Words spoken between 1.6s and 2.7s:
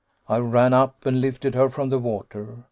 from the water.